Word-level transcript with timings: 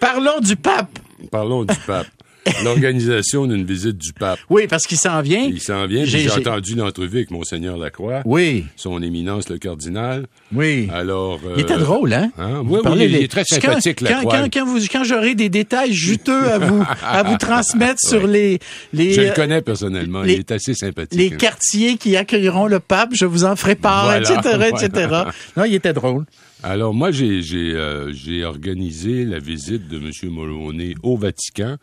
Parlons 0.00 0.40
du 0.40 0.56
pape. 0.56 0.98
Parlons 1.30 1.64
du 1.64 1.74
pape. 1.86 2.06
L'organisation 2.64 3.46
d'une 3.46 3.64
visite 3.64 3.98
du 3.98 4.12
pape. 4.14 4.38
Oui, 4.48 4.66
parce 4.68 4.84
qu'il 4.84 4.96
s'en 4.96 5.20
vient. 5.20 5.44
Il 5.44 5.60
s'en 5.60 5.86
vient. 5.86 6.04
J'ai 6.04 6.30
entendu 6.30 6.74
l'entrevue 6.74 7.18
avec 7.18 7.30
Monseigneur 7.30 7.76
Lacroix. 7.76 8.22
Oui. 8.24 8.64
Son 8.74 9.02
éminence, 9.02 9.50
le 9.50 9.58
cardinal. 9.58 10.26
Oui. 10.54 10.88
Alors. 10.92 11.40
il 11.56 11.60
était 11.60 11.74
euh, 11.74 11.78
drôle, 11.78 12.12
hein? 12.14 12.30
hein? 12.38 12.62
Oui, 12.64 12.80
oui, 12.82 13.04
il 13.04 13.16
est 13.16 13.30
très 13.30 13.44
sympathique, 13.44 13.98
quand, 13.98 14.04
Lacroix. 14.08 14.38
Quand, 14.38 14.48
quand, 14.50 14.64
vous, 14.64 14.78
quand 14.90 15.04
j'aurai 15.04 15.34
des 15.34 15.50
détails 15.50 15.92
juteux 15.92 16.50
à 16.50 16.58
vous, 16.58 16.82
à 17.02 17.22
vous 17.22 17.36
transmettre 17.38 18.00
sur 18.00 18.26
les, 18.26 18.60
les. 18.94 19.12
Je 19.12 19.20
le 19.20 19.34
connais 19.34 19.60
personnellement. 19.60 20.24
il 20.24 20.30
est 20.30 20.50
assez 20.50 20.74
sympathique. 20.74 21.18
Les 21.18 21.30
quartiers 21.30 21.98
qui 21.98 22.16
accueilleront 22.16 22.66
le 22.66 22.80
pape, 22.80 23.10
je 23.12 23.26
vous 23.26 23.44
en 23.44 23.56
ferai 23.56 23.74
part, 23.74 24.14
etc., 24.16 24.70
etc. 24.72 25.08
Non, 25.56 25.64
il 25.64 25.74
était 25.74 25.92
drôle. 25.92 26.24
Alors 26.62 26.92
moi, 26.92 27.10
j'ai 27.12 27.42
euh, 27.54 28.12
j'ai 28.12 28.44
organisé 28.44 29.24
la 29.24 29.38
visite 29.38 29.86
de 29.88 29.98
M. 29.98 30.32
Moloney 30.32 30.94
au 31.02 31.16
Vatican. 31.16 31.76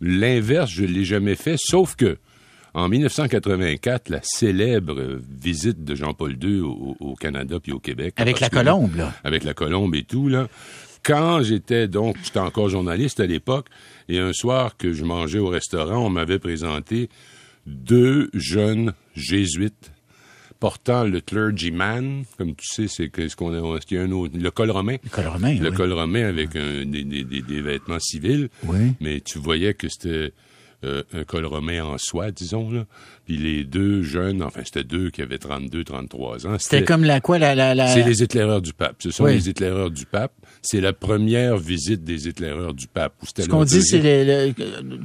L'inverse, 0.00 0.70
je 0.70 0.84
l'ai 0.84 1.04
jamais 1.04 1.34
fait, 1.34 1.56
sauf 1.58 1.96
que 1.96 2.18
en 2.72 2.88
1984, 2.88 4.08
la 4.10 4.20
célèbre 4.22 5.18
visite 5.28 5.82
de 5.82 5.96
Jean-Paul 5.96 6.36
II 6.40 6.60
au, 6.60 7.14
Canada 7.18 7.58
puis 7.60 7.72
au 7.72 7.80
Québec. 7.80 8.14
Avec 8.16 8.38
la 8.38 8.48
colombe, 8.48 8.94
là. 8.94 9.12
Avec 9.24 9.42
la 9.42 9.54
colombe 9.54 9.94
et 9.96 10.04
tout, 10.04 10.28
là. 10.28 10.48
Quand 11.02 11.42
j'étais 11.42 11.88
donc, 11.88 12.16
j'étais 12.22 12.38
encore 12.38 12.68
journaliste 12.68 13.18
à 13.18 13.26
l'époque, 13.26 13.66
et 14.08 14.20
un 14.20 14.32
soir 14.32 14.76
que 14.76 14.92
je 14.92 15.02
mangeais 15.04 15.38
au 15.40 15.48
restaurant, 15.48 16.06
on 16.06 16.10
m'avait 16.10 16.38
présenté 16.38 17.08
deux 17.66 18.30
jeunes 18.34 18.92
jésuites 19.16 19.92
portant 20.60 21.04
le 21.04 21.20
clergyman, 21.20 22.24
comme 22.36 22.54
tu 22.54 22.66
sais, 22.66 22.86
c'est 22.86 23.10
ce 23.28 23.34
qu'on 23.34 23.74
a, 23.74 23.80
qu'il 23.80 23.96
y 23.96 24.00
a 24.00 24.04
un 24.04 24.12
autre, 24.12 24.34
le 24.38 24.50
col 24.50 24.70
romain. 24.70 24.96
Le 25.02 25.10
col 25.10 25.26
romain, 25.26 25.58
Le 25.58 25.70
col 25.70 25.92
romain 25.92 26.28
avec 26.28 26.54
un, 26.54 26.84
des, 26.84 27.02
des, 27.02 27.24
des, 27.24 27.60
vêtements 27.62 27.98
civils. 27.98 28.50
Oui. 28.64 28.92
Mais 29.00 29.20
tu 29.20 29.38
voyais 29.38 29.72
que 29.72 29.88
c'était 29.88 30.32
euh, 30.84 31.02
un 31.12 31.24
col 31.24 31.44
romain 31.44 31.84
en 31.84 31.98
soi, 31.98 32.30
disons, 32.30 32.70
là. 32.70 32.86
Puis 33.26 33.36
les 33.36 33.64
deux 33.64 34.02
jeunes, 34.02 34.42
enfin, 34.42 34.62
c'était 34.64 34.82
deux 34.82 35.10
qui 35.10 35.22
avaient 35.22 35.38
32, 35.38 35.84
33 35.84 36.46
ans. 36.46 36.56
C'était 36.58 36.84
comme 36.84 37.04
la 37.04 37.20
quoi, 37.20 37.38
la... 37.38 37.54
la, 37.54 37.74
la... 37.74 37.86
C'est 37.88 38.02
les 38.02 38.22
éclaireurs 38.22 38.62
du 38.62 38.72
pape. 38.72 38.96
Ce 39.00 39.10
sont 39.10 39.26
les 39.26 39.48
éclaireurs 39.48 39.90
du 39.90 40.06
pape. 40.06 40.32
C'est 40.62 40.80
la 40.80 40.92
première 40.92 41.56
visite 41.58 42.02
des 42.02 42.28
éclaireurs 42.28 42.74
du 42.74 42.86
pape. 42.86 43.12
Ce 43.36 43.46
qu'on 43.46 43.64
dit, 43.64 43.82
c'est 43.82 44.00
le, 44.02 44.52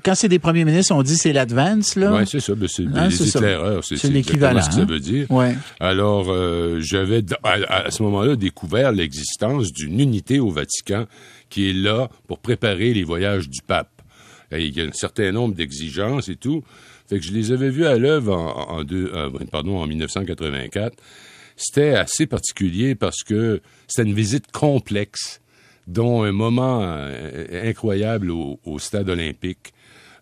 quand 0.03 0.15
c'est 0.15 0.29
des 0.29 0.39
premiers 0.39 0.65
ministres, 0.65 0.93
on 0.95 1.03
dit 1.03 1.15
c'est 1.15 1.33
l'advance, 1.33 1.95
là. 1.95 2.13
Oui, 2.13 2.23
c'est 2.25 2.39
ça. 2.39 2.55
Ben, 2.55 2.67
c'est 2.67 2.83
hein, 2.83 3.07
les 3.09 3.27
éclaireurs. 3.27 3.83
C'est 3.83 4.03
l'équivalent. 4.09 4.61
ce 4.61 4.69
que 4.69 4.75
ça 4.75 4.81
hein. 4.81 4.85
veut 4.85 4.99
dire. 4.99 5.29
Ouais. 5.29 5.55
Alors, 5.79 6.27
euh, 6.29 6.79
j'avais, 6.79 7.23
à, 7.43 7.91
ce 7.91 8.01
moment-là, 8.03 8.35
découvert 8.35 8.91
l'existence 8.91 9.71
d'une 9.71 9.99
unité 9.99 10.39
au 10.39 10.49
Vatican 10.49 11.05
qui 11.49 11.69
est 11.69 11.73
là 11.73 12.09
pour 12.27 12.39
préparer 12.39 12.93
les 12.93 13.03
voyages 13.03 13.49
du 13.49 13.61
pape. 13.61 13.94
Il 14.51 14.77
y 14.77 14.81
a 14.81 14.85
un 14.85 14.91
certain 14.91 15.31
nombre 15.31 15.55
d'exigences 15.55 16.29
et 16.29 16.35
tout. 16.35 16.63
Fait 17.07 17.19
que 17.19 17.25
je 17.25 17.33
les 17.33 17.51
avais 17.51 17.69
vus 17.69 17.85
à 17.85 17.97
l'œuvre 17.97 18.35
en, 18.35 18.83
euh, 18.91 19.29
pardon, 19.51 19.77
en 19.77 19.87
1984. 19.87 20.95
C'était 21.55 21.95
assez 21.95 22.25
particulier 22.25 22.95
parce 22.95 23.23
que 23.23 23.61
c'était 23.87 24.07
une 24.07 24.15
visite 24.15 24.51
complexe, 24.51 25.41
dont 25.87 26.23
un 26.23 26.31
moment 26.31 26.81
euh, 26.83 27.69
incroyable 27.69 28.31
au, 28.31 28.79
stade 28.79 29.09
olympique, 29.09 29.73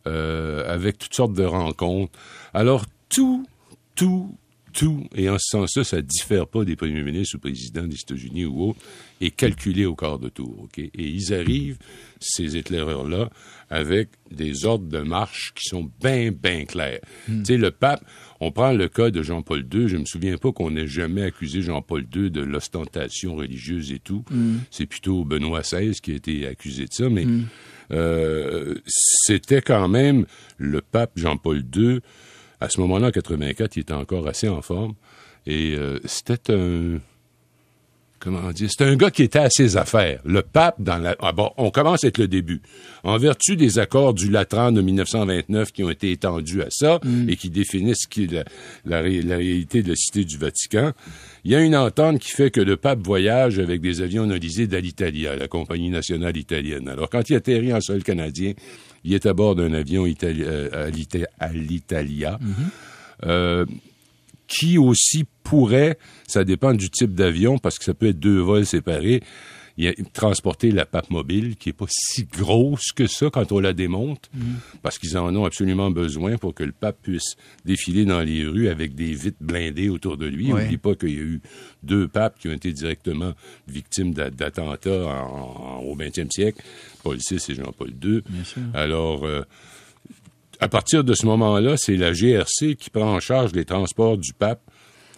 euh, 0.05 0.71
avec 0.71 0.97
toutes 0.97 1.13
sortes 1.13 1.33
de 1.33 1.45
rencontres. 1.45 2.11
Alors, 2.53 2.85
tout, 3.09 3.45
tout, 3.95 4.35
tout, 4.73 5.07
et 5.16 5.29
en 5.29 5.38
ce 5.39 5.57
sens-là, 5.57 5.83
ça 5.83 6.02
diffère 6.02 6.47
pas 6.47 6.66
des 6.66 6.75
premiers 6.75 7.03
ministres 7.03 7.38
ou 7.38 7.39
présidents 7.39 7.88
des 7.88 7.95
États-Unis 7.95 8.45
ou 8.45 8.69
autres, 8.69 8.79
est 9.21 9.31
calculé 9.31 9.85
au 9.85 9.95
quart 9.95 10.19
de 10.19 10.29
tour. 10.29 10.67
Et 10.77 10.91
ils 10.95 11.33
arrivent, 11.33 11.77
ces 12.19 12.57
éclaireurs-là, 12.57 13.29
avec 13.69 14.09
des 14.29 14.66
ordres 14.66 14.88
de 14.88 14.99
marche 14.99 15.53
qui 15.55 15.69
sont 15.69 15.89
bien, 16.01 16.31
bien 16.31 16.66
clairs. 16.66 16.99
Hmm. 17.27 17.39
Tu 17.39 17.45
sais, 17.45 17.57
le 17.57 17.71
pape, 17.71 18.03
on 18.39 18.51
prend 18.51 18.73
le 18.73 18.89
cas 18.89 19.09
de 19.09 19.21
Jean-Paul 19.21 19.66
II, 19.73 19.88
je 19.88 19.97
me 19.97 20.05
souviens 20.05 20.38
pas 20.38 20.51
qu'on 20.51 20.75
ait 20.75 20.88
jamais 20.88 21.23
accusé 21.23 21.61
Jean-Paul 21.61 22.05
II 22.13 22.29
de 22.29 22.41
l'ostentation 22.41 23.35
religieuse 23.35 23.91
et 23.91 24.00
tout. 24.00 24.25
Hmm. 24.29 24.57
C'est 24.72 24.85
plutôt 24.85 25.23
Benoît 25.23 25.61
XVI 25.61 25.94
qui 26.01 26.11
a 26.11 26.16
été 26.16 26.47
accusé 26.47 26.85
de 26.85 26.94
ça, 26.94 27.09
mais 27.09 27.25
hmm. 27.25 27.45
euh, 27.91 28.75
c'était 28.85 29.61
quand 29.61 29.88
même 29.88 30.25
le 30.57 30.81
pape 30.81 31.13
Jean-Paul 31.16 31.63
II 31.75 32.00
à 32.63 32.69
ce 32.69 32.79
moment-là, 32.79 33.07
en 33.07 33.12
84, 33.12 33.75
il 33.75 33.81
était 33.81 33.94
encore 33.94 34.28
assez 34.28 34.47
en 34.47 34.62
forme. 34.62 34.94
Et 35.46 35.75
euh, 35.75 36.00
c'était 36.06 36.53
un... 36.53 37.00
Comment 38.19 38.53
dire? 38.53 38.69
C'était 38.72 38.85
un 38.85 38.96
gars 38.96 39.12
qui 39.12 39.24
était 39.24 39.40
à 39.40 39.50
ses 39.50 39.75
affaires. 39.75 40.22
Le 40.24 40.44
pape, 40.44 40.75
dans 40.79 40.97
la... 40.97 41.13
Ah 41.19 41.34
bon, 41.34 41.52
on 41.57 41.72
commence 41.72 42.06
avec 42.06 42.18
le 42.18 42.29
début. 42.29 42.62
En 43.03 43.18
vertu 43.18 43.57
des 43.57 43.79
accords 43.79 44.13
du 44.13 44.29
Latran 44.29 44.72
de 44.72 44.79
1929 44.79 45.73
qui 45.73 45.84
ont 45.84 45.90
été 45.90 46.12
étendus 46.12 46.62
à 46.62 46.68
ça 46.69 47.02
mm. 47.03 47.29
et 47.29 47.35
qui 47.35 47.50
définissent 47.50 48.07
qui 48.07 48.28
la, 48.28 48.46
la, 48.85 49.02
réalité 49.02 49.84
de 49.84 49.90
la 49.90 49.96
cité 49.97 50.23
du 50.23 50.38
Vatican, 50.38 50.94
il 51.44 51.52
y 51.52 51.56
a 51.56 51.59
une 51.59 51.75
entente 51.75 52.19
qui 52.19 52.29
fait 52.29 52.50
que 52.50 52.62
le 52.62 52.78
pape 52.78 53.06
voyage 53.06 53.59
avec 53.59 53.81
des 53.81 54.02
avions 54.02 54.25
nolisés 54.25 54.68
d'Alitalia, 54.68 55.35
la 55.35 55.50
compagnie 55.50 55.90
nationale 55.90 56.38
italienne. 56.38 56.88
Alors, 56.88 57.09
quand 57.09 57.29
il 57.29 57.35
atterrit 57.35 57.73
en 57.73 57.81
sol 57.81 58.03
canadien, 58.03 58.53
il 59.03 59.14
est 59.14 59.25
à 59.25 59.34
bord 59.34 59.56
d'un 59.56 59.74
avion 59.74 60.06
euh, 60.24 60.91
à 61.40 61.52
l'Italia. 61.52 62.40
Mhm. 62.41 62.53
Euh, 63.25 63.66
qui 64.47 64.78
aussi 64.78 65.25
pourrait, 65.44 65.97
ça 66.28 66.44
dépend 66.44 66.74
du 66.74 66.90
type 66.90 67.16
d'avion, 67.16 67.58
parce 67.58 67.80
que 67.80 67.86
ça 67.86 67.94
peut 67.94 68.08
être 68.08 68.19
deux 68.19 68.40
vols 68.40 68.66
séparés, 68.66 69.22
il 69.78 69.88
a 69.88 69.94
transporté 70.13 70.72
la 70.72 70.85
pape 70.85 71.09
mobile, 71.09 71.56
qui 71.56 71.69
est 71.69 71.73
pas 71.73 71.85
si 71.89 72.25
grosse 72.25 72.91
que 72.91 73.07
ça 73.07 73.29
quand 73.31 73.51
on 73.51 73.59
la 73.59 73.73
démonte, 73.73 74.29
mm. 74.34 74.41
parce 74.81 75.00
qu'ils 75.00 75.17
en 75.17 75.35
ont 75.35 75.45
absolument 75.45 75.89
besoin 75.89 76.38
pour 76.38 76.53
que 76.53 76.63
le 76.63 76.72
pape 76.72 77.01
puisse 77.01 77.35
défiler 77.66 78.06
dans 78.06 78.22
les 78.22 78.45
rues 78.45 78.67
avec 78.67 78.94
des 78.94 79.13
vitres 79.13 79.41
blindées 79.41 79.89
autour 79.89 80.17
de 80.17 80.28
lui. 80.28 80.50
N'oublie 80.50 80.78
pas 80.78 80.95
qu'il 80.95 81.09
y 81.09 81.17
a 81.17 81.23
eu 81.23 81.41
deux 81.81 82.07
papes 82.07 82.38
qui 82.39 82.50
ont 82.50 82.53
été 82.53 82.72
directement 82.72 83.34
victimes 83.67 84.13
d'attentats 84.13 85.28
au 85.81 85.95
20e 85.95 86.31
siècle, 86.31 86.61
Paul 87.01 87.17
VI 87.17 87.38
et 87.50 87.55
Jean-Paul 87.55 87.94
II. 88.03 88.22
Alors, 88.73 89.25
euh, 89.25 89.41
à 90.59 90.67
partir 90.67 91.03
de 91.03 91.13
ce 91.13 91.25
moment-là, 91.25 91.78
c'est 91.78 91.97
la 91.97 92.13
GRC 92.13 92.75
qui 92.75 92.90
prend 92.90 93.16
en 93.16 93.19
charge 93.19 93.53
les 93.53 93.66
transports 93.66 94.17
du 94.17 94.34
pape 94.34 94.61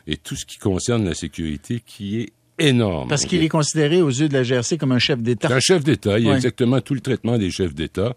et 0.08 0.18
tout 0.18 0.36
ce 0.36 0.46
qui 0.46 0.58
concerne 0.58 1.06
la 1.06 1.14
sécurité 1.14 1.82
qui 1.86 2.22
est 2.22 2.34
énorme. 2.60 3.10
Parce 3.10 3.26
qu'il 3.26 3.44
est 3.44 3.50
considéré 3.50 4.02
aux 4.02 4.10
yeux 4.10 4.30
de 4.30 4.34
la 4.34 4.44
GRC 4.44 4.78
comme 4.78 4.92
un 4.92 5.00
chef 5.00 5.22
d'État. 5.22 5.54
Un 5.54 5.60
chef 5.60 5.84
d'État. 5.84 6.20
Il 6.20 6.26
y 6.26 6.30
a 6.30 6.36
exactement 6.36 6.82
tout 6.82 6.94
le 6.94 7.02
traitement 7.02 7.38
des 7.38 7.52
chefs 7.52 7.74
d'État. 7.74 8.16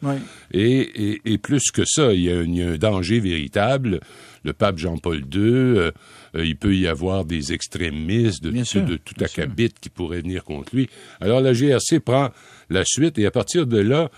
Et, 0.53 1.21
et, 1.25 1.39
plus 1.39 1.71
que 1.71 1.85
ça, 1.85 2.13
il 2.13 2.23
y, 2.23 2.31
a, 2.63 2.69
un 2.69 2.77
danger 2.77 3.21
véritable. 3.21 4.01
Le 4.45 4.53
pape 4.53 4.79
Jean-Paul 4.79 5.19
II, 5.19 5.41
euh, 5.41 5.91
euh, 6.37 6.45
il 6.45 6.57
peut 6.57 6.75
y 6.75 6.87
avoir 6.87 7.25
des 7.25 7.53
extrémistes 7.53 8.43
de, 8.43 8.51
tout, 8.51 8.81
de 8.81 8.97
tout 8.97 9.15
acabit 9.23 9.75
qui 9.81 9.91
pourraient 9.91 10.21
venir 10.21 10.45
contre 10.45 10.75
lui. 10.77 10.89
Alors 11.21 11.41
la 11.41 11.53
GRC 11.53 11.99
prend 12.01 12.31
la 12.71 12.85
suite 12.85 13.19
et 13.19 13.27
à 13.27 13.33
partir 13.33 13.67
de 13.67 13.79
là, 13.79 14.11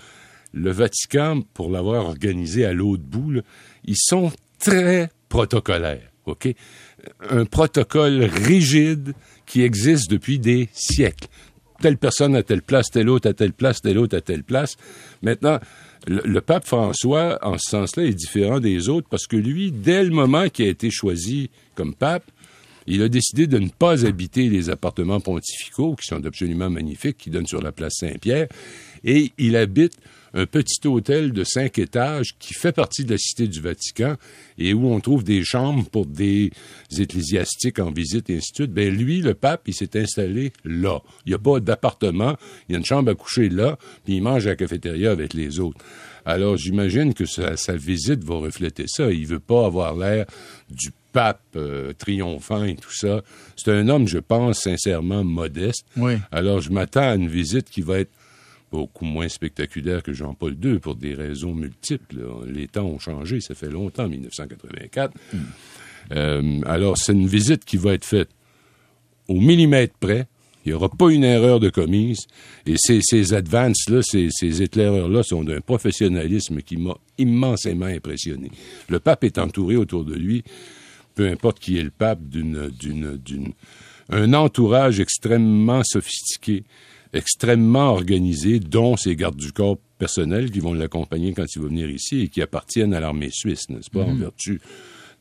le 0.53 0.71
Vatican, 0.71 1.41
pour 1.53 1.71
l'avoir 1.71 2.05
organisé 2.05 2.65
à 2.65 2.73
l'autre 2.73 3.03
bout, 3.03 3.41
ils 3.83 3.97
sont 3.97 4.31
très 4.59 5.09
protocolaires. 5.27 6.10
OK? 6.31 6.53
Un 7.29 7.45
protocole 7.45 8.23
rigide, 8.23 9.13
qui 9.45 9.63
existe 9.63 10.09
depuis 10.09 10.39
des 10.39 10.69
siècles. 10.71 11.27
Telle 11.81 11.97
personne 11.97 12.35
à 12.35 12.43
telle 12.43 12.61
place, 12.61 12.89
telle 12.89 13.09
autre 13.09 13.29
à 13.29 13.33
telle 13.33 13.53
place, 13.53 13.81
telle 13.81 13.97
autre 13.97 14.15
à 14.15 14.21
telle 14.21 14.43
place. 14.43 14.77
Maintenant, 15.21 15.59
le, 16.07 16.39
pape 16.39 16.65
François, 16.65 17.37
en 17.41 17.57
ce 17.57 17.71
sens-là, 17.71 18.03
est 18.03 18.13
différent 18.13 18.59
des 18.59 18.87
autres 18.87 19.07
parce 19.09 19.27
que 19.27 19.35
lui, 19.35 19.71
dès 19.71 20.03
le 20.03 20.11
moment 20.11 20.47
qu'il 20.47 20.65
a 20.65 20.69
été 20.69 20.89
choisi 20.89 21.49
comme 21.75 21.93
pape, 21.93 22.23
il 22.87 23.01
a 23.01 23.09
décidé 23.09 23.45
de 23.45 23.59
ne 23.59 23.69
pas 23.69 24.05
habiter 24.05 24.49
les 24.49 24.69
appartements 24.69 25.19
pontificaux, 25.19 25.95
qui 25.95 26.07
sont 26.07 26.25
absolument 26.25 26.69
magnifiques, 26.69 27.17
qui 27.17 27.29
donnent 27.29 27.45
sur 27.45 27.61
la 27.61 27.71
place 27.71 27.93
Saint-Pierre, 27.99 28.47
et 29.03 29.31
il 29.37 29.55
habite 29.55 29.93
un 30.33 30.45
petit 30.45 30.87
hôtel 30.87 31.33
de 31.33 31.43
cinq 31.43 31.77
étages 31.77 32.35
qui 32.39 32.53
fait 32.53 32.71
partie 32.71 33.03
de 33.03 33.11
la 33.11 33.17
Cité 33.17 33.47
du 33.47 33.59
Vatican 33.59 34.15
et 34.57 34.73
où 34.73 34.87
on 34.87 34.99
trouve 34.99 35.23
des 35.23 35.43
chambres 35.43 35.87
pour 35.89 36.05
des 36.05 36.51
ecclésiastiques 36.97 37.79
en 37.79 37.91
visite 37.91 38.29
et 38.29 38.37
ainsi 38.37 38.51
de 38.51 38.55
suite. 38.55 38.71
Ben 38.71 38.95
lui, 38.95 39.21
le 39.21 39.33
pape, 39.33 39.63
il 39.67 39.73
s'est 39.73 39.99
installé 39.99 40.53
là. 40.63 41.01
Il 41.25 41.29
n'y 41.29 41.35
a 41.35 41.39
pas 41.39 41.59
d'appartement, 41.59 42.37
il 42.67 42.73
y 42.73 42.75
a 42.75 42.77
une 42.77 42.85
chambre 42.85 43.11
à 43.11 43.15
coucher 43.15 43.49
là, 43.49 43.77
puis 44.05 44.15
il 44.15 44.23
mange 44.23 44.47
à 44.47 44.51
la 44.51 44.55
cafétéria 44.55 45.11
avec 45.11 45.33
les 45.33 45.59
autres. 45.59 45.83
Alors 46.25 46.55
j'imagine 46.55 47.13
que 47.13 47.25
sa, 47.25 47.75
visite 47.75 48.23
va 48.23 48.35
refléter 48.35 48.85
ça. 48.87 49.11
Il 49.11 49.25
veut 49.25 49.39
pas 49.39 49.65
avoir 49.65 49.95
l'air 49.95 50.25
du 50.69 50.91
pape 51.11 51.41
euh, 51.55 51.93
triomphant 51.97 52.63
et 52.63 52.75
tout 52.75 52.93
ça. 52.93 53.21
C'est 53.57 53.71
un 53.71 53.89
homme, 53.89 54.07
je 54.07 54.19
pense, 54.19 54.59
sincèrement 54.59 55.23
modeste. 55.23 55.85
Oui. 55.97 56.13
Alors 56.31 56.61
je 56.61 56.71
m'attends 56.71 57.09
à 57.09 57.15
une 57.15 57.27
visite 57.27 57.69
qui 57.69 57.81
va 57.81 57.99
être 57.99 58.11
beaucoup 58.71 59.05
moins 59.05 59.27
spectaculaire 59.27 60.01
que 60.01 60.13
Jean-Paul 60.13 60.55
II 60.63 60.79
pour 60.79 60.95
des 60.95 61.13
raisons 61.13 61.53
multiples. 61.53 62.25
Les 62.47 62.67
temps 62.67 62.85
ont 62.85 62.99
changé, 62.99 63.41
ça 63.41 63.53
fait 63.53 63.69
longtemps, 63.69 64.07
1984. 64.07 65.13
Hmm. 65.33 65.37
Euh, 66.13 66.61
alors, 66.65 66.97
c'est 66.97 67.13
une 67.13 67.27
visite 67.27 67.65
qui 67.65 67.77
va 67.77 67.93
être 67.93 68.05
faite 68.05 68.29
au 69.27 69.39
millimètre 69.39 69.95
près, 69.99 70.27
Il 70.65 70.69
n'y 70.69 70.73
aura 70.73 70.89
pas 70.89 71.09
une 71.11 71.23
erreur 71.23 71.59
de 71.59 71.69
commise. 71.69 72.27
Et 72.65 72.75
ces, 72.77 72.99
ces 73.01 73.33
advances-là, 73.33 74.01
ces, 74.01 74.29
ces 74.31 74.61
éclaireurs-là 74.61 75.23
sont 75.23 75.43
d'un 75.43 75.61
professionnalisme 75.61 76.61
qui 76.61 76.77
m'a 76.77 76.95
immensément 77.17 77.85
impressionné. 77.85 78.51
Le 78.89 78.99
pape 78.99 79.23
est 79.23 79.37
entouré 79.37 79.75
autour 79.75 80.03
de 80.05 80.15
lui, 80.15 80.43
peu 81.15 81.27
importe 81.27 81.59
qui 81.59 81.77
est 81.77 81.83
le 81.83 81.91
pape, 81.91 82.21
d'une, 82.23 82.69
d'une, 82.69 83.17
d'une, 83.17 83.53
un 84.09 84.33
entourage 84.33 84.99
extrêmement 84.99 85.81
sophistiqué, 85.83 86.63
extrêmement 87.13 87.91
organisé, 87.91 88.59
dont 88.59 88.97
ses 88.97 89.15
gardes 89.15 89.37
du 89.37 89.51
corps 89.51 89.77
personnels 89.99 90.51
qui 90.51 90.59
vont 90.59 90.73
l'accompagner 90.73 91.33
quand 91.33 91.45
il 91.55 91.61
va 91.61 91.67
venir 91.67 91.89
ici 91.89 92.21
et 92.21 92.27
qui 92.29 92.41
appartiennent 92.41 92.93
à 92.93 92.99
l'armée 92.99 93.29
suisse, 93.31 93.69
n'est-ce 93.69 93.89
pas, 93.89 94.03
en 94.03 94.15
vertu 94.15 94.61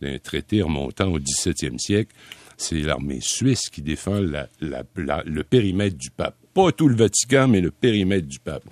d'un 0.01 0.19
traité 0.19 0.63
remontant 0.63 1.13
au 1.13 1.19
XVIIe 1.19 1.79
siècle 1.79 2.15
c'est 2.61 2.81
l'armée 2.83 3.21
suisse 3.23 3.71
qui 3.71 3.81
défend 3.81 4.21
le 4.21 5.43
périmètre 5.43 5.97
du 5.97 6.11
pape. 6.11 6.37
Pas 6.53 6.73
tout 6.73 6.89
le 6.89 6.95
Vatican, 6.95 7.49
mais 7.49 7.63
le 7.63 7.71
périmètre 7.71 8.27
du 8.27 8.39
pape. 8.39 8.65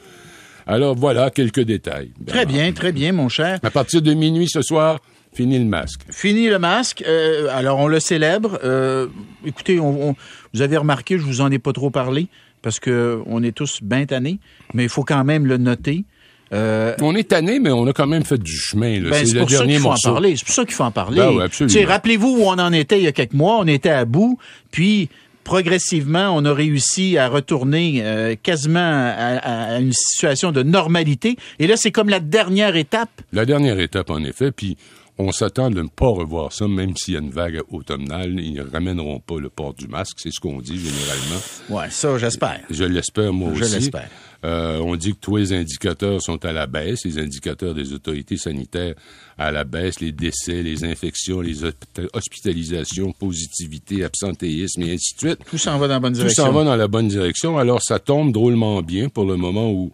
Alors 0.66 0.94
voilà 0.94 1.30
quelques 1.30 1.62
détails. 1.62 2.12
Très 2.26 2.44
bien, 2.44 2.70
très 2.72 2.92
bien, 2.92 3.12
mon 3.12 3.30
cher. 3.30 3.58
À 3.62 3.70
partir 3.70 4.02
de 4.02 4.12
minuit 4.12 4.46
ce 4.46 4.60
soir, 4.60 5.00
fini 5.32 5.58
le 5.58 5.64
masque. 5.64 6.02
Fini 6.10 6.48
le 6.48 6.58
masque. 6.58 7.02
Euh, 7.06 7.48
alors 7.50 7.78
on 7.78 7.88
le 7.88 7.98
célèbre. 7.98 8.58
Euh, 8.62 9.06
écoutez, 9.46 9.78
vous 9.78 10.14
avez 10.60 10.76
remarqué, 10.76 11.16
je 11.16 11.22
vous 11.22 11.40
en 11.40 11.50
ai 11.50 11.58
pas 11.58 11.72
trop 11.72 11.88
parlé 11.88 12.28
parce 12.62 12.81
que 12.81 13.20
on 13.26 13.43
est 13.43 13.52
tous 13.52 13.81
bien 13.82 14.06
tannés, 14.06 14.38
mais 14.75 14.84
il 14.84 14.88
faut 14.88 15.05
quand 15.05 15.25
même 15.25 15.46
le 15.46 15.56
noter. 15.56 16.05
Euh, 16.52 16.94
on 17.02 17.14
est 17.14 17.28
tanné, 17.28 17.60
mais 17.60 17.70
on 17.70 17.87
a 17.87 17.93
quand 17.93 18.06
même 18.06 18.25
fait 18.25 18.38
du 18.38 18.56
chemin. 18.56 19.00
Ben, 19.02 19.26
c'est 19.26 19.34
le 19.34 19.44
dernier 19.44 19.78
morceau. 19.78 20.19
C'est 20.22 20.44
pour 20.44 20.55
ça 20.55 20.64
qu'il 20.64 20.75
faut 20.75 20.84
en 20.84 20.90
parler. 20.90 21.20
Ben 21.20 21.87
rappelez-vous 21.87 22.38
où 22.38 22.43
on 22.43 22.58
en 22.58 22.72
était 22.72 22.99
il 22.99 23.05
y 23.05 23.08
a 23.08 23.12
quelques 23.12 23.34
mois. 23.34 23.58
On 23.58 23.66
était 23.66 23.90
à 23.90 24.05
bout, 24.05 24.38
puis 24.70 25.10
progressivement, 25.44 26.34
on 26.37 26.44
a 26.44 26.52
réussi 26.52 27.16
à 27.16 27.28
retourner 27.28 28.00
euh, 28.02 28.34
quasiment 28.43 28.78
à, 28.81 29.78
une 29.78 29.93
situation 29.93 30.52
de 30.52 30.62
normalité. 30.62 31.37
Et 31.58 31.66
là, 31.66 31.76
c'est 31.76 31.90
comme 31.90 32.11
la 32.11 32.20
dernière 32.20 32.76
étape. 32.76 33.11
La 33.32 33.46
dernière 33.46 33.78
étape, 33.81 34.11
en 34.11 34.22
effet. 34.25 34.52
Puis 34.52 34.76
on 35.18 35.32
s'attend 35.32 35.70
de 35.70 35.82
ne 35.82 35.88
pas 35.88 36.08
revoir 36.08 36.52
ça, 36.52 36.68
même 36.68 36.96
s'il 36.96 37.14
y 37.14 37.16
a 37.16 37.20
une 37.20 37.30
vague 37.30 37.60
automnale. 37.70 38.38
Ils 38.38 38.54
ne 38.54 38.62
ramèneront 38.62 39.18
pas 39.18 39.38
le 39.38 39.48
port 39.48 39.74
du 39.74 39.88
masque, 39.88 40.18
c'est 40.20 40.30
ce 40.30 40.40
qu'on 40.40 40.60
dit 40.60 40.78
généralement. 40.78 41.40
Oui, 41.70 41.84
ça, 41.90 42.16
j'espère. 42.18 42.60
Je 42.70 42.84
l'espère, 42.84 43.32
moi 43.32 43.50
aussi. 43.50 43.64
Je 43.64 43.74
l'espère. 43.76 44.08
Euh, 44.44 44.78
on 44.78 44.94
dit 44.94 45.14
que 45.14 45.18
tous 45.20 45.36
les 45.36 45.52
indicateurs 45.52 46.22
sont 46.22 46.44
à 46.44 46.52
la 46.52 46.68
baisse, 46.68 47.04
les 47.04 47.18
indicateurs 47.18 47.74
des 47.74 47.92
autorités 47.92 48.36
sanitaires 48.36 48.94
à 49.36 49.50
la 49.50 49.64
baisse, 49.64 49.98
les 49.98 50.12
décès, 50.12 50.62
les 50.62 50.84
infections, 50.84 51.40
les 51.40 51.64
hospitalisations, 52.12 53.12
positivité, 53.12 54.04
absentéisme 54.04 54.82
et 54.82 54.94
ainsi 54.94 55.14
de 55.14 55.18
suite. 55.18 55.40
Tout 55.50 55.58
s'en 55.58 55.76
va 55.78 55.88
dans 55.88 55.94
la 55.94 56.00
bonne 56.00 56.12
direction. 56.12 56.44
Tout 56.44 56.50
s'en 56.50 56.56
va 56.56 56.64
dans 56.64 56.76
la 56.76 56.86
bonne 56.86 57.08
direction. 57.08 57.58
Alors, 57.58 57.82
ça 57.82 57.98
tombe 57.98 58.32
drôlement 58.32 58.80
bien 58.82 59.08
pour 59.08 59.24
le 59.24 59.36
moment 59.36 59.72
où 59.72 59.90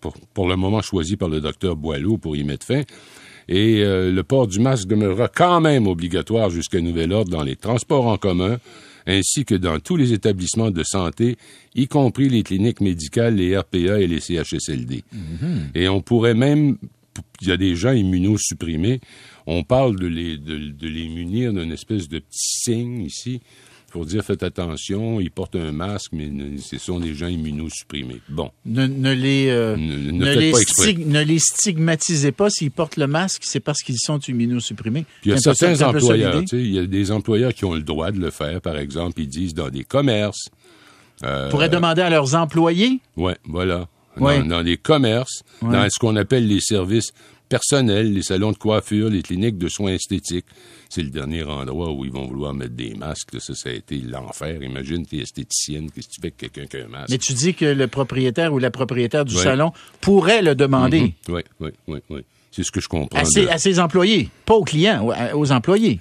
pour, 0.00 0.14
pour, 0.34 0.48
le 0.48 0.56
moment 0.56 0.82
choisi 0.82 1.16
par 1.16 1.28
le 1.28 1.40
docteur 1.40 1.76
Boileau 1.76 2.18
pour 2.18 2.36
y 2.36 2.44
mettre 2.44 2.66
fin. 2.66 2.82
Et 3.48 3.82
euh, 3.82 4.10
le 4.10 4.22
port 4.24 4.46
du 4.46 4.58
masque 4.58 4.88
demeurera 4.88 5.28
quand 5.28 5.60
même 5.60 5.86
obligatoire 5.86 6.50
jusqu'à 6.50 6.80
nouvel 6.80 7.12
ordre 7.12 7.30
dans 7.30 7.44
les 7.44 7.56
transports 7.56 8.06
en 8.06 8.16
commun, 8.16 8.58
ainsi 9.06 9.44
que 9.44 9.54
dans 9.54 9.78
tous 9.78 9.96
les 9.96 10.12
établissements 10.12 10.72
de 10.72 10.82
santé, 10.82 11.36
y 11.74 11.86
compris 11.86 12.28
les 12.28 12.42
cliniques 12.42 12.80
médicales, 12.80 13.36
les 13.36 13.56
RPA 13.56 14.00
et 14.00 14.06
les 14.08 14.20
CHSLD. 14.20 15.04
Mm-hmm. 15.14 15.76
Et 15.76 15.88
on 15.88 16.00
pourrait 16.00 16.34
même, 16.34 16.76
il 17.40 17.48
y 17.48 17.52
a 17.52 17.56
des 17.56 17.76
gens 17.76 17.92
immunosupprimés, 17.92 19.00
on 19.46 19.62
parle 19.62 19.96
de 19.96 20.08
les, 20.08 20.38
de, 20.38 20.70
de 20.70 20.88
les 20.88 21.08
munir 21.08 21.52
d'une 21.52 21.70
espèce 21.70 22.08
de 22.08 22.18
petit 22.18 22.62
signe 22.64 23.02
ici, 23.02 23.40
pour 23.96 24.04
dire 24.04 24.22
faites 24.22 24.42
attention, 24.42 25.22
ils 25.22 25.30
portent 25.30 25.56
un 25.56 25.72
masque, 25.72 26.10
mais 26.12 26.30
ce 26.58 26.76
sont 26.76 27.00
des 27.00 27.14
gens 27.14 27.28
immunosupprimés. 27.28 28.20
Bon. 28.28 28.50
Ne, 28.66 28.84
les, 29.14 29.48
euh, 29.48 29.74
ne, 29.74 30.34
les 30.34 30.52
ne, 31.06 31.22
les 31.22 31.38
stigmatisez 31.38 32.30
pas 32.30 32.50
s'ils 32.50 32.70
portent 32.70 32.98
le 32.98 33.06
masque, 33.06 33.44
c'est 33.46 33.60
parce 33.60 33.80
qu'ils 33.82 33.96
sont 33.98 34.18
immunosupprimés. 34.18 35.06
il 35.24 35.30
y 35.30 35.34
a 35.34 35.38
certains 35.38 35.80
employeurs, 35.80 36.42
il 36.52 36.74
y 36.74 36.78
a 36.78 36.84
des 36.84 37.10
employeurs 37.10 37.54
qui 37.54 37.64
ont 37.64 37.72
le 37.72 37.80
droit 37.80 38.10
de 38.10 38.20
le 38.20 38.30
faire, 38.30 38.60
par 38.60 38.76
exemple, 38.76 39.18
ils 39.18 39.28
disent 39.28 39.54
dans 39.54 39.70
des 39.70 39.84
commerces. 39.84 40.50
Euh, 41.24 41.48
pourraient 41.48 41.70
demander 41.70 42.02
à 42.02 42.10
leurs 42.10 42.34
employés? 42.34 43.00
Oui, 43.16 43.32
voilà. 43.44 43.88
Dans, 44.18 44.46
dans, 44.46 44.62
des 44.62 44.76
commerces, 44.76 45.42
dans 45.62 45.88
ce 45.88 45.98
qu'on 45.98 46.16
appelle 46.16 46.46
les 46.46 46.60
services 46.60 47.14
personnels, 47.48 48.12
les 48.12 48.22
salons 48.22 48.52
de 48.52 48.56
coiffure, 48.56 49.08
les 49.08 49.22
cliniques 49.22 49.58
de 49.58 49.68
soins 49.68 49.92
esthétiques. 49.92 50.46
C'est 50.88 51.02
le 51.02 51.10
dernier 51.10 51.42
endroit 51.44 51.92
où 51.92 52.04
ils 52.04 52.12
vont 52.12 52.26
vouloir 52.26 52.54
mettre 52.54 52.74
des 52.74 52.94
masques. 52.94 53.40
Ça, 53.40 53.54
ça 53.54 53.70
a 53.70 53.72
été 53.72 53.96
l'enfer. 53.98 54.62
Imagine, 54.62 55.06
t'es 55.06 55.18
esthéticienne, 55.18 55.90
qu'est-ce 55.90 56.08
que 56.08 56.12
tu 56.12 56.20
fais 56.20 56.26
avec 56.28 56.36
quelqu'un 56.36 56.66
qui 56.66 56.76
a 56.76 56.84
un 56.86 56.88
masque? 56.88 57.10
Mais 57.10 57.18
tu 57.18 57.32
dis 57.32 57.54
que 57.54 57.64
le 57.64 57.86
propriétaire 57.88 58.52
ou 58.52 58.58
la 58.58 58.70
propriétaire 58.70 59.24
du 59.24 59.34
salon 59.34 59.72
pourrait 60.00 60.42
le 60.42 60.54
demander. 60.54 61.14
Oui, 61.28 61.42
oui, 61.60 61.70
oui, 61.88 61.98
oui. 62.10 62.20
C'est 62.50 62.62
ce 62.62 62.70
que 62.70 62.80
je 62.80 62.88
comprends. 62.88 63.18
À 63.18 63.58
ses, 63.58 63.80
employés, 63.80 64.30
pas 64.46 64.54
aux 64.54 64.64
clients, 64.64 65.06
aux 65.34 65.52
employés. 65.52 66.00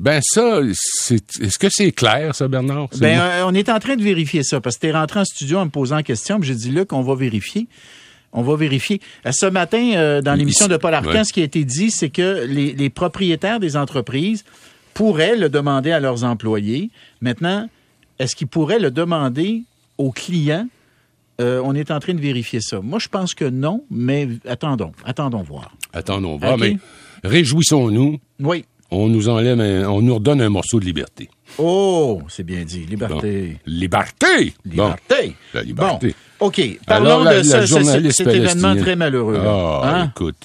Ben 0.00 0.20
ça, 0.22 0.60
est-ce 0.60 1.58
que 1.58 1.68
c'est 1.70 1.92
clair, 1.92 2.34
ça, 2.34 2.48
Bernard? 2.48 2.88
Ben, 2.98 3.18
euh, 3.18 3.44
on 3.46 3.54
est 3.54 3.68
en 3.68 3.78
train 3.78 3.94
de 3.94 4.02
vérifier 4.02 4.42
ça, 4.42 4.60
parce 4.60 4.76
que 4.76 4.82
tu 4.82 4.86
es 4.88 4.92
rentré 4.92 5.20
en 5.20 5.24
studio 5.24 5.58
en 5.58 5.66
me 5.66 5.70
posant 5.70 5.96
la 5.96 6.02
question, 6.02 6.40
j'ai 6.42 6.54
dit 6.54 6.72
là 6.72 6.84
qu'on 6.84 7.02
va 7.02 7.14
vérifier. 7.14 7.68
On 8.34 8.42
va 8.42 8.56
vérifier. 8.56 9.00
Euh, 9.26 9.32
ce 9.32 9.46
matin, 9.46 9.92
euh, 9.94 10.20
dans 10.20 10.34
l'émission 10.34 10.66
de 10.66 10.76
Paul 10.76 10.92
Arcan, 10.92 11.24
ce 11.24 11.32
qui 11.32 11.40
a 11.40 11.44
été 11.44 11.64
dit, 11.64 11.90
c'est 11.90 12.10
que 12.10 12.44
les, 12.46 12.90
propriétaires 12.90 13.60
des 13.60 13.76
entreprises 13.76 14.44
pourraient 14.92 15.36
le 15.36 15.48
demander 15.48 15.92
à 15.92 16.00
leurs 16.00 16.24
employés. 16.24 16.90
Maintenant, 17.20 17.68
est-ce 18.18 18.34
qu'ils 18.34 18.48
pourraient 18.48 18.80
le 18.80 18.90
demander 18.90 19.62
aux 19.98 20.10
clients? 20.10 20.66
Euh, 21.40 21.60
on 21.64 21.74
est 21.74 21.90
en 21.90 22.00
train 22.00 22.14
de 22.14 22.20
vérifier 22.20 22.60
ça. 22.60 22.80
Moi, 22.80 22.98
je 22.98 23.08
pense 23.08 23.34
que 23.34 23.44
non, 23.44 23.84
mais 23.90 24.28
attendons, 24.48 24.92
attendons 25.04 25.42
voir. 25.42 25.74
Attendons 25.92 26.36
voir, 26.36 26.58
mais 26.58 26.76
réjouissons-nous. 27.22 28.18
Oui. 28.40 28.64
On 28.90 29.08
nous 29.08 29.28
enlève, 29.28 29.58
on 29.88 30.02
nous 30.02 30.14
redonne 30.14 30.40
un 30.40 30.48
morceau 30.48 30.78
de 30.78 30.84
liberté. 30.84 31.28
Oh, 31.58 32.22
c'est 32.28 32.42
bien 32.42 32.64
dit, 32.64 32.84
liberté. 32.86 33.58
Liberté. 33.66 34.54
Liberté. 34.64 35.36
La 35.52 35.62
liberté. 35.62 36.14
OK. 36.40 36.60
Parlons 36.86 37.24
de 37.24 38.10
cet 38.10 38.26
événement 38.26 38.76
très 38.76 38.96
malheureux. 38.96 39.40
Ah, 39.40 39.82
hein? 39.84 40.12
écoute. 40.14 40.36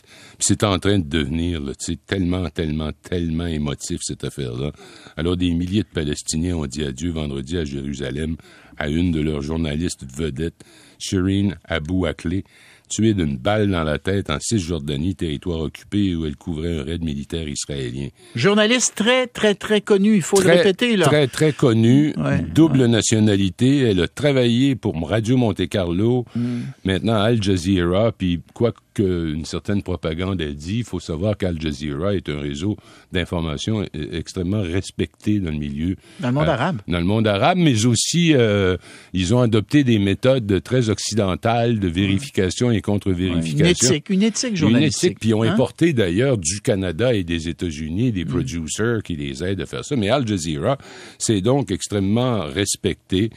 C'est 0.41 0.63
en 0.63 0.79
train 0.79 0.99
de 0.99 1.05
devenir 1.05 1.59
là, 1.59 1.73
tellement, 2.07 2.49
tellement, 2.49 2.91
tellement 3.03 3.45
émotif, 3.45 3.99
cette 4.01 4.23
affaire-là. 4.23 4.71
Alors, 5.17 5.35
des 5.35 5.51
milliers 5.53 5.83
de 5.83 5.89
Palestiniens 5.93 6.55
ont 6.55 6.65
dit 6.65 6.85
adieu 6.85 7.11
vendredi 7.11 7.57
à 7.57 7.65
Jérusalem 7.65 8.37
à 8.77 8.87
une 8.87 9.11
de 9.11 9.19
leurs 9.19 9.41
journalistes 9.41 10.05
vedettes, 10.09 10.63
Shireen 10.97 11.57
Abou 11.65 12.05
Akleh, 12.05 12.45
tuée 12.89 13.13
d'une 13.13 13.37
balle 13.37 13.69
dans 13.69 13.83
la 13.83 13.99
tête 13.99 14.29
en 14.29 14.37
Cisjordanie, 14.39 15.15
territoire 15.15 15.59
occupé 15.59 16.15
où 16.15 16.25
elle 16.25 16.35
couvrait 16.35 16.79
un 16.79 16.83
raid 16.83 17.03
militaire 17.03 17.47
israélien. 17.47 18.07
Journaliste 18.35 18.95
très, 18.95 19.27
très, 19.27 19.55
très 19.55 19.81
connu, 19.81 20.15
il 20.15 20.21
faut 20.21 20.41
le 20.41 20.49
répéter. 20.49 20.97
Là. 20.97 21.05
Très, 21.05 21.27
très 21.27 21.53
connu, 21.53 22.13
double 22.53 22.85
nationalité. 22.85 23.79
Elle 23.81 24.01
a 24.01 24.07
travaillé 24.07 24.75
pour 24.75 24.95
Radio 25.07 25.37
Monte-Carlo, 25.37 26.25
mm. 26.35 26.59
maintenant 26.83 27.21
Al 27.21 27.41
Jazeera, 27.41 28.11
puis 28.11 28.41
quoi 28.53 28.73
qu'une 28.99 29.45
certaine 29.45 29.81
propagande 29.81 30.41
ait 30.41 30.53
dit, 30.53 30.79
il 30.79 30.83
faut 30.83 30.99
savoir 30.99 31.37
qu'Al 31.37 31.59
Jazeera 31.59 32.15
est 32.15 32.27
un 32.29 32.39
réseau 32.39 32.77
d'information 33.11 33.85
extrêmement 33.93 34.61
respecté 34.61 35.39
dans 35.39 35.51
le 35.51 35.57
milieu. 35.57 35.95
Dans 36.19 36.29
le 36.29 36.33
monde 36.33 36.47
euh, 36.47 36.51
arabe. 36.51 36.81
Dans 36.87 36.99
le 36.99 37.05
monde 37.05 37.27
arabe, 37.27 37.57
mais 37.57 37.85
aussi, 37.85 38.33
euh, 38.33 38.77
ils 39.13 39.33
ont 39.33 39.39
adopté 39.39 39.83
des 39.83 39.99
méthodes 39.99 40.61
très 40.63 40.89
occidentales 40.89 41.79
de 41.79 41.87
vérification 41.87 42.71
et 42.71 42.81
contre-vérification. 42.81 43.65
Une 43.65 43.95
éthique, 43.95 44.09
une 44.09 44.23
éthique 44.23 44.55
journalistique. 44.55 45.03
Une 45.03 45.07
éthique, 45.09 45.19
puis 45.19 45.29
ils 45.29 45.33
ont 45.33 45.43
hein? 45.43 45.53
importé 45.53 45.93
d'ailleurs 45.93 46.37
du 46.37 46.61
Canada 46.61 47.13
et 47.13 47.23
des 47.23 47.47
États-Unis 47.47 48.11
des 48.11 48.25
mm. 48.25 48.29
producers 48.29 49.03
qui 49.03 49.15
les 49.15 49.43
aident 49.43 49.61
à 49.61 49.65
faire 49.65 49.85
ça. 49.85 49.95
Mais 49.95 50.09
Al 50.09 50.27
Jazeera, 50.27 50.77
c'est 51.17 51.41
donc 51.41 51.71
extrêmement 51.71 52.45
respecté. 52.45 53.29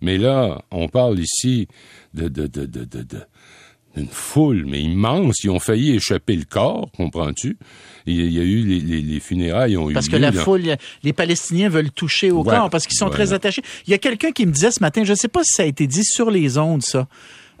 Mais 0.00 0.16
là, 0.16 0.62
on 0.70 0.88
parle 0.88 1.18
ici 1.18 1.68
de, 2.14 2.28
de, 2.28 2.46
de, 2.46 2.64
de, 2.66 2.84
de 2.84 3.04
une 3.96 4.08
foule, 4.08 4.64
mais 4.66 4.80
immense. 4.80 5.42
Ils 5.42 5.50
ont 5.50 5.58
failli 5.58 5.96
échapper 5.96 6.36
le 6.36 6.44
corps, 6.44 6.90
comprends-tu? 6.96 7.56
Il 8.06 8.32
y 8.32 8.38
a 8.38 8.42
eu 8.42 8.62
les, 8.62 9.20
funérailles 9.20 9.76
ont 9.76 9.90
eu 9.90 9.94
Parce 9.94 10.08
que 10.08 10.16
la 10.16 10.32
foule, 10.32 10.76
les 11.02 11.12
Palestiniens 11.12 11.68
veulent 11.68 11.90
toucher 11.90 12.30
au 12.30 12.42
corps 12.42 12.70
parce 12.70 12.86
qu'ils 12.86 12.96
sont 12.96 13.10
très 13.10 13.32
attachés. 13.32 13.62
Il 13.86 13.90
y 13.90 13.94
a 13.94 13.98
quelqu'un 13.98 14.32
qui 14.32 14.46
me 14.46 14.52
disait 14.52 14.70
ce 14.70 14.80
matin, 14.80 15.04
je 15.04 15.12
ne 15.12 15.16
sais 15.16 15.28
pas 15.28 15.42
si 15.44 15.52
ça 15.54 15.62
a 15.64 15.66
été 15.66 15.86
dit 15.86 16.04
sur 16.04 16.30
les 16.30 16.58
ondes, 16.58 16.82
ça. 16.82 17.08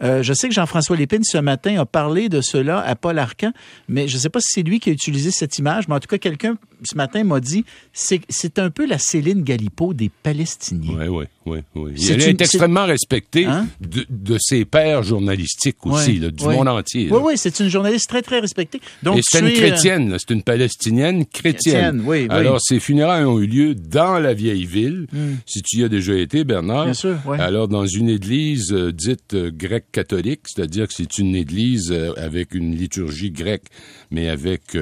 Euh, 0.02 0.22
je 0.22 0.32
sais 0.32 0.48
que 0.48 0.54
Jean-François 0.54 0.96
Lépine, 0.96 1.24
ce 1.24 1.38
matin, 1.38 1.78
a 1.78 1.84
parlé 1.84 2.28
de 2.28 2.40
cela 2.40 2.80
à 2.80 2.94
Paul 2.96 3.18
Arcan, 3.18 3.52
mais 3.88 4.08
je 4.08 4.16
ne 4.16 4.20
sais 4.20 4.30
pas 4.30 4.40
si 4.40 4.48
c'est 4.52 4.62
lui 4.62 4.80
qui 4.80 4.88
a 4.88 4.92
utilisé 4.92 5.30
cette 5.30 5.58
image, 5.58 5.88
mais 5.88 5.94
en 5.94 6.00
tout 6.00 6.08
cas, 6.08 6.18
quelqu'un, 6.18 6.56
ce 6.82 6.96
matin, 6.96 7.22
m'a 7.24 7.40
dit, 7.40 7.64
c'est 7.92 8.58
un 8.58 8.70
peu 8.70 8.86
la 8.86 8.98
Céline 8.98 9.42
Galipo 9.42 9.92
des 9.92 10.10
Palestiniens. 10.22 10.96
Oui, 10.98 11.08
oui, 11.08 11.24
oui, 11.50 11.58
oui. 11.74 12.10
Elle 12.10 12.22
est 12.22 12.40
extrêmement 12.40 12.86
respectée 12.86 13.46
hein? 13.46 13.66
de, 13.80 14.36
ses 14.38 14.64
pairs 14.64 15.02
journalistiques 15.02 15.84
aussi, 15.86 16.20
du 16.20 16.44
monde 16.44 16.68
entier. 16.68 17.08
Oui, 17.10 17.20
oui, 17.22 17.32
c'est 17.36 17.58
une 17.60 17.68
journaliste 17.68 18.08
très, 18.08 18.22
très 18.22 18.40
respectée. 18.40 18.80
Donc, 19.02 19.18
Et 19.18 19.20
c'est 19.24 19.40
une 19.40 19.52
chrétienne, 19.52 20.16
c'est 20.18 20.32
une 20.32 20.42
palestinienne 20.42 21.26
chrétienne. 21.26 22.04
Alors, 22.28 22.60
ces 22.60 22.80
funérailles 22.80 23.24
ont 23.24 23.38
eu 23.40 23.46
lieu 23.46 23.74
dans 23.74 24.18
la 24.18 24.34
vieille 24.34 24.64
ville. 24.64 25.06
Hmm. 25.12 25.34
Si 25.46 25.62
tu 25.62 25.78
y 25.78 25.84
as 25.84 25.88
déjà 25.88 26.14
été, 26.14 26.44
Bernard. 26.44 26.84
Bien 26.84 26.94
sûr, 26.94 27.18
oui. 27.26 27.38
Alors, 27.38 27.68
dans 27.68 27.86
une 27.86 28.08
église 28.08 28.72
euh, 28.72 28.92
dite 28.92 29.34
euh, 29.34 29.50
grecque 29.52 29.90
catholique, 29.92 30.42
c'est-à-dire 30.46 30.88
que 30.88 30.94
c'est 30.94 31.18
une 31.18 31.34
église 31.34 31.90
euh, 31.92 32.12
avec 32.16 32.54
une 32.54 32.74
liturgie 32.76 33.30
grecque, 33.30 33.66
mais 34.10 34.28
avec 34.28 34.76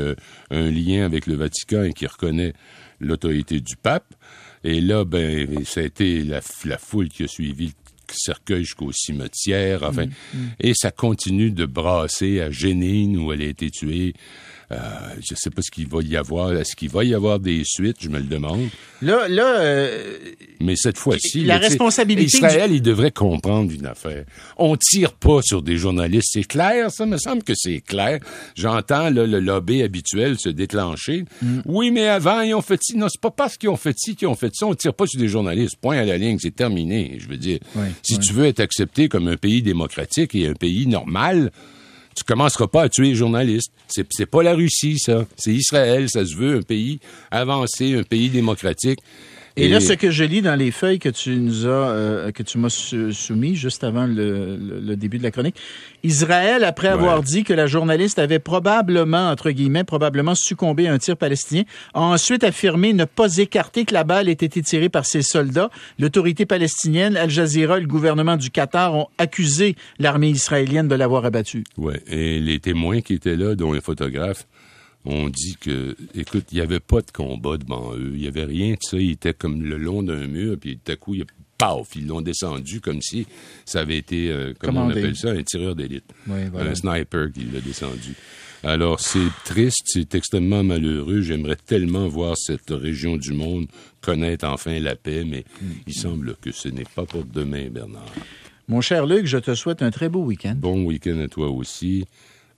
un 0.50 0.70
lien 0.70 1.04
avec 1.04 1.26
le 1.26 1.34
Vatican 1.34 1.82
et 1.82 1.92
qui 1.92 2.06
reconnaît 2.06 2.54
l'autorité 3.00 3.60
du 3.60 3.76
pape. 3.76 4.14
Et 4.64 4.80
là, 4.80 5.04
ben, 5.04 5.64
ça 5.64 5.80
a 5.80 5.84
été 5.84 6.22
la, 6.22 6.40
foule 6.40 7.08
qui 7.08 7.24
a 7.24 7.28
suivi 7.28 7.66
le 7.66 8.14
cercueil 8.14 8.64
jusqu'au 8.64 8.90
cimetière, 8.92 9.82
enfin, 9.82 10.06
mm, 10.06 10.10
mm. 10.34 10.48
et 10.60 10.72
ça 10.74 10.90
continue 10.90 11.50
de 11.50 11.66
brasser 11.66 12.40
à 12.40 12.50
Génine 12.50 13.18
où 13.18 13.32
elle 13.32 13.42
a 13.42 13.46
été 13.46 13.70
tuée. 13.70 14.14
Euh, 14.70 14.76
je 15.14 15.32
ne 15.32 15.36
sais 15.36 15.50
pas 15.50 15.62
ce 15.62 15.70
qu'il 15.70 15.88
va 15.88 16.02
y 16.02 16.16
avoir. 16.16 16.52
Est-ce 16.52 16.76
qu'il 16.76 16.90
va 16.90 17.02
y 17.02 17.14
avoir 17.14 17.40
des 17.40 17.62
suites? 17.64 17.96
Je 18.00 18.08
me 18.10 18.18
le 18.18 18.24
demande. 18.24 18.68
Là, 19.00 19.26
là. 19.28 19.60
Euh, 19.60 20.18
Mais 20.60 20.76
cette 20.76 20.98
fois-ci, 20.98 21.44
la 21.44 21.56
responsabilité. 21.56 22.24
Israël, 22.36 22.70
il 22.72 22.82
devrait 22.82 23.10
comprendre 23.10 23.72
une 23.72 23.86
affaire. 23.86 24.24
On 24.58 24.76
tire 24.76 25.14
pas 25.14 25.40
sur 25.42 25.62
des 25.62 25.78
journalistes. 25.78 26.30
C'est 26.32 26.44
clair, 26.44 26.90
ça? 26.90 27.06
Me 27.06 27.16
semble 27.16 27.42
que 27.42 27.54
c'est 27.56 27.80
clair. 27.80 28.20
J'entends 28.56 29.08
le 29.08 29.24
lobby 29.40 29.82
habituel 29.82 30.38
se 30.38 30.50
déclencher. 30.50 31.24
Mm. 31.40 31.60
Oui, 31.64 31.90
mais 31.90 32.08
avant, 32.08 32.42
ils 32.42 32.54
ont 32.54 32.62
fait 32.62 32.82
ci. 32.82 32.96
Non, 32.96 33.08
c'est 33.08 33.20
pas 33.20 33.30
parce 33.30 33.56
qu'ils 33.56 33.70
ont 33.70 33.76
fait 33.76 33.94
ci 33.98 34.16
qu'ils 34.16 34.28
ont 34.28 34.34
fait 34.34 34.54
ça. 34.54 34.66
On 34.66 34.74
tire 34.74 34.92
pas 34.92 35.06
sur 35.06 35.18
des 35.18 35.28
journalistes. 35.28 35.76
Point 35.80 35.98
à 35.98 36.04
la 36.04 36.18
ligne, 36.18 36.38
c'est 36.38 36.54
terminé. 36.54 37.16
Je 37.18 37.28
veux 37.28 37.38
dire, 37.38 37.58
si 38.02 38.18
tu 38.18 38.32
veux 38.34 38.44
être 38.44 38.60
accepté 38.60 39.08
comme 39.08 39.28
un 39.28 39.36
pays 39.36 39.62
démocratique 39.62 40.34
et 40.34 40.46
un 40.46 40.54
pays 40.54 40.86
normal, 40.86 41.50
tu 42.18 42.24
commenceras 42.24 42.66
pas 42.66 42.82
à 42.82 42.88
tuer 42.88 43.08
les 43.08 43.14
journalistes. 43.14 43.72
C'est, 43.86 44.06
c'est 44.10 44.26
pas 44.26 44.42
la 44.42 44.54
Russie, 44.54 44.98
ça. 44.98 45.26
C'est 45.36 45.52
Israël, 45.52 46.08
ça 46.08 46.24
se 46.24 46.34
veut 46.34 46.58
un 46.58 46.62
pays 46.62 47.00
avancé, 47.30 47.94
un 47.94 48.02
pays 48.02 48.28
démocratique. 48.28 48.98
Et, 49.58 49.68
là, 49.68 49.80
ce 49.80 49.92
que 49.92 50.10
je 50.10 50.24
lis 50.24 50.40
dans 50.40 50.54
les 50.54 50.70
feuilles 50.70 50.98
que 50.98 51.08
tu 51.08 51.36
nous 51.36 51.66
as, 51.66 51.68
euh, 51.68 52.30
que 52.30 52.42
tu 52.42 52.58
m'as 52.58 52.68
soumis 52.68 53.56
juste 53.56 53.82
avant 53.82 54.06
le, 54.06 54.94
début 54.96 55.18
de 55.18 55.22
la 55.22 55.30
chronique, 55.30 55.56
Israël, 56.02 56.64
après 56.64 56.88
avoir 56.88 57.22
dit 57.22 57.44
que 57.44 57.52
la 57.52 57.66
journaliste 57.66 58.18
avait 58.18 58.38
probablement, 58.38 59.30
entre 59.30 59.50
guillemets, 59.50 59.84
probablement 59.84 60.34
succombé 60.34 60.88
à 60.88 60.92
un 60.92 60.98
tir 60.98 61.16
palestinien, 61.16 61.64
a 61.94 62.00
ensuite 62.00 62.44
affirmé 62.44 62.92
ne 62.92 63.04
pas 63.04 63.36
écarter 63.38 63.84
que 63.84 63.94
la 63.94 64.04
balle 64.04 64.28
ait 64.28 64.32
été 64.32 64.62
tirée 64.62 64.88
par 64.88 65.06
ses 65.06 65.22
soldats. 65.22 65.70
L'autorité 65.98 66.46
palestinienne, 66.46 67.16
Al 67.16 67.30
Jazeera 67.30 67.78
et 67.78 67.80
le 67.80 67.86
gouvernement 67.86 68.36
du 68.36 68.50
Qatar 68.50 68.94
ont 68.94 69.08
accusé 69.18 69.74
l'armée 69.98 70.30
israélienne 70.30 70.88
de 70.88 70.94
l'avoir 70.94 71.24
abattue. 71.24 71.64
Oui, 71.76 71.94
et 72.06 72.38
les 72.38 72.60
témoins 72.60 73.00
qui 73.00 73.14
étaient 73.14 73.36
là, 73.36 73.54
dont 73.54 73.72
les 73.72 73.80
photographes, 73.80 74.46
on 75.08 75.30
dit 75.30 75.56
que, 75.58 75.96
écoute, 76.14 76.44
il 76.52 76.56
n'y 76.56 76.60
avait 76.60 76.80
pas 76.80 77.00
de 77.00 77.10
combat 77.10 77.56
devant 77.56 77.94
eux. 77.94 78.12
Il 78.14 78.20
n'y 78.20 78.28
avait 78.28 78.44
rien 78.44 78.72
de 78.72 78.78
ça. 78.82 78.98
Ils 78.98 79.12
étaient 79.12 79.32
comme 79.32 79.62
le 79.62 79.78
long 79.78 80.02
d'un 80.02 80.26
mur, 80.26 80.56
puis 80.60 80.78
tout 80.78 80.92
à 80.92 80.96
coup, 80.96 81.14
il 81.14 81.24
paf, 81.56 81.96
ils 81.96 82.06
l'ont 82.06 82.20
descendu 82.20 82.80
comme 82.80 83.00
si 83.00 83.26
ça 83.64 83.80
avait 83.80 83.96
été, 83.96 84.30
euh, 84.30 84.52
comment 84.58 84.84
on 84.84 84.90
appelle 84.90 85.16
ça, 85.16 85.30
un 85.30 85.42
tireur 85.42 85.74
d'élite. 85.74 86.04
Un 86.28 86.74
sniper 86.74 87.32
qui 87.32 87.44
l'a 87.44 87.60
descendu. 87.60 88.14
Alors, 88.62 89.00
c'est 89.00 89.30
triste, 89.44 89.84
c'est 89.86 90.14
extrêmement 90.14 90.62
malheureux. 90.62 91.22
J'aimerais 91.22 91.56
tellement 91.56 92.06
voir 92.06 92.36
cette 92.36 92.70
région 92.70 93.16
du 93.16 93.32
monde 93.32 93.66
connaître 94.02 94.46
enfin 94.46 94.78
la 94.78 94.94
paix, 94.94 95.24
mais 95.24 95.44
il 95.86 95.94
semble 95.94 96.36
que 96.36 96.52
ce 96.52 96.68
n'est 96.68 96.84
pas 96.84 97.06
pour 97.06 97.24
demain, 97.24 97.68
Bernard. 97.70 98.12
Mon 98.68 98.82
cher 98.82 99.06
Luc, 99.06 99.26
je 99.26 99.38
te 99.38 99.54
souhaite 99.54 99.80
un 99.80 99.90
très 99.90 100.10
beau 100.10 100.24
week-end. 100.24 100.54
Bon 100.56 100.84
week-end 100.84 101.18
à 101.20 101.28
toi 101.28 101.48
aussi 101.48 102.04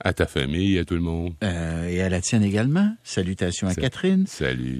à 0.03 0.13
ta 0.13 0.25
famille, 0.25 0.77
à 0.77 0.85
tout 0.85 0.95
le 0.95 1.01
monde. 1.01 1.33
Euh, 1.43 1.87
et 1.87 2.01
à 2.01 2.09
la 2.09 2.21
tienne 2.21 2.43
également. 2.43 2.95
Salutations 3.03 3.67
à 3.67 3.75
Catherine. 3.75 4.25
Salut. 4.27 4.79